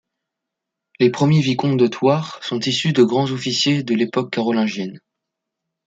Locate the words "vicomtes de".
1.43-1.85